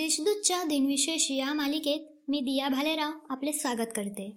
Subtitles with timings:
[0.00, 4.36] देशदूतच्या दिनविशेष या मालिकेत मी दिया भालेराव आपले स्वागत करते.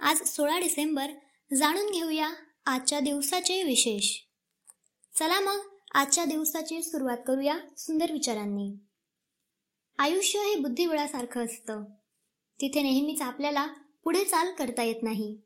[0.00, 1.10] आज सोळा डिसेंबर
[1.54, 2.30] जाणून घेऊया
[2.66, 4.16] आजच्या दिवसाचे विशेष.
[5.18, 5.60] चला मग
[5.94, 8.72] आजच्या दिवसाची सुरुवात करूया सुंदर विचारांनी.
[9.98, 11.84] आयुष्य हे बुद्धिबळासारखं असतं.
[12.60, 13.66] तिथे नेहमीच आपल्याला
[14.04, 15.38] पुढे चाल करता येत नाही.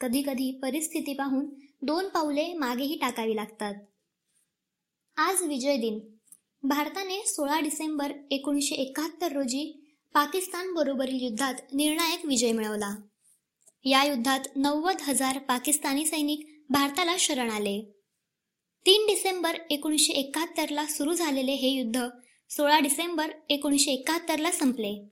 [0.00, 1.46] कधी कधी परिस्थिती पाहून
[1.82, 3.74] दोन पावले मागेही टाकावी लागतात.
[5.16, 6.00] आज विजय दिन.
[6.66, 12.96] भारताने सोळा डिसेंबर एकोणीसशे एकाहत्तर रोजी पाकिस्तान बरोबरील युद्धात निर्णायक विजय मिळवला.
[13.84, 17.92] या युद्धात नव्वद हजार पाकिस्तानी सैनिक भारताला शरण आले.
[18.86, 22.08] तीन डिसेंबर एकोणीसशे एकाहत्तरला सुरू झालेले हे युद्ध
[22.50, 25.08] सोळा डिसेंबर एकोणीसशे एकाहत्तरला संपले.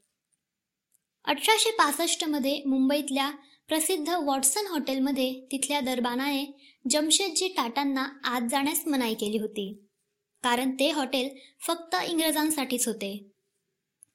[1.24, 3.30] अठराशे पासष्टमध्ये मुंबईतल्या
[3.68, 9.84] प्रसिद्ध वॉटसन हॉटेलमध्ये तिथल्या दरबानाने जमशेदजी टाटांना आत जाण्यास मनाई केली होती.
[10.42, 11.28] कारण ते हॉटेल
[11.60, 13.28] फक्त इंग्रजांसाठीच होते.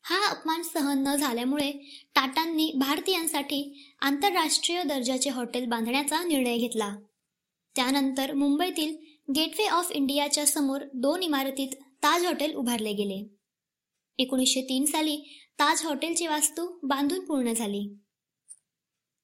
[0.02, 1.72] हा अपमान सहन न झाल्यामुळे
[2.16, 6.96] टाटांनी भारतीयांसाठी आंतरराष्ट्रीय दर्जाचे हॉटेल बांधण्याचा निर्णय घेतला.
[7.76, 8.96] त्यानंतर मुंबईतील
[9.36, 11.68] गेटवे ऑफ इंडियाच्या समोर दोन इमारतीत
[12.04, 13.24] ताज हॉटेल उभारले गेले.
[14.18, 15.18] एकोणीसशे तीन साली
[15.60, 17.88] ताज हॉटेलची वास्तू बांधून पूर्ण झाली.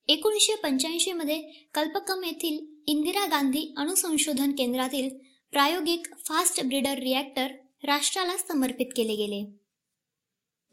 [0.08, 1.42] एकोणीसशे पंच्याऐंशी मध्ये
[1.74, 5.10] कल्पकम येथील इंदिरा गांधी अणुसंशोधन केंद्रातील
[5.54, 7.48] प्रायोगिक फास्ट ब्रिडर रिॲक्टर
[7.84, 9.46] राष्ट्राला समर्पित केले गेले.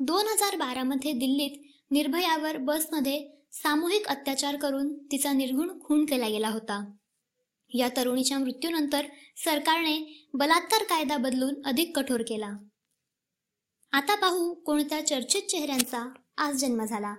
[0.01, 6.93] दोन हजार बारामध्ये दिल्लीत निर्भयावर बसमध्ये सामूहिक अत्याचार करून तिचा निर्घुण खून केला गेला होता.
[7.75, 12.53] या तरुणीच्या मृत्यूनंतर सरकारने बलात्कार कायदा बदलून अधिक कठोर केला.
[13.93, 17.15] आता पाहू कोणत्या चर्चित चेहऱ्यांचा आज जन्म झाला.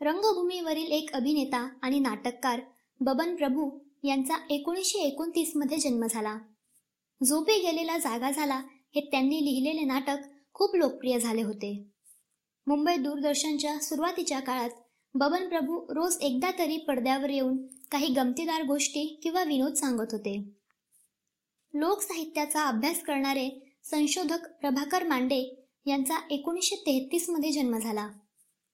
[0.00, 2.60] रंगभूमीवरील एक अभिनेता आणि नाटककार
[3.00, 3.70] बबन प्रभू
[4.02, 6.38] यांचा एकोणीसशे एकोणतीसमध्ये जन्म झाला.
[7.24, 8.62] झोपे गेलेला जागा झाला
[8.94, 10.16] हे त्यांनी लिहिलेले नाटक
[10.52, 11.88] खूप लोकप्रिय झाले होते.
[12.66, 14.70] मुंबई दूरदर्शनच्या सुरुवातीच्या काळात
[15.14, 20.50] बबन प्रभू रोज एकदा तरी पडद्यावर येऊन काही गमतीदार गोष्टी किंवा विनोद सांगत होते.
[21.74, 28.08] लोकसाहित्याचा अभ्यास करणारे संशोधक प्रभाकर मांडे यांचा एकोणीसशे तेहतीसमध्ये जन्म झाला.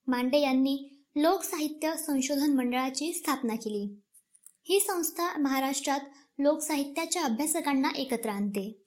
[0.07, 4.01] मांडे यांनी लोकसाहित्य संशोधन मंडळाची स्थापना केली.
[4.69, 6.01] ही संस्था महाराष्ट्रात
[6.39, 8.83] लोकसाहित्याच्या अभ्यासकांना एकत्र आणते.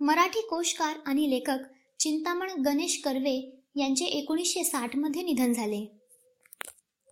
[0.00, 1.58] मराठी कोशकार आणि लेखक
[2.00, 5.98] चिंतामण गणेश कर्वे यांचे एकोणीसशे साठमध्ये निधन झाले.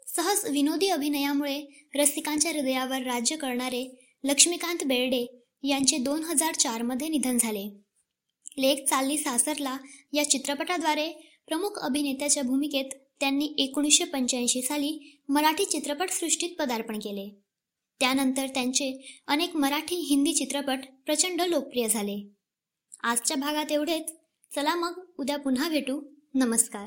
[0.07, 5.27] सहज विनोदी अभिनयामुळे रसिकांच्या हृदयावर राज्य करणारे लक्ष्मीकांत बेर्डे
[5.63, 7.81] यांचे दोन हजार चारमध्ये निधन झाले.
[8.59, 9.77] लेख चालली सासरला
[10.13, 11.11] या चित्रपटाद्वारे
[11.47, 17.50] प्रमुख अभिनेत्याच्या भूमिकेत त्यांनी एकोणीसशे पंच्याऐंशी साली मराठी चित्रपटसृष्टीत पदार्पण केले.
[18.01, 22.31] त्यानंतर त्यांचे अनेक मराठी हिंदी चित्रपट प्रचंड लोकप्रिय झाले.
[23.03, 24.13] आजच्या भागात एवढेच.
[24.55, 26.01] चला मग उद्या पुन्हा भेटू.
[26.35, 26.87] नमस्कार.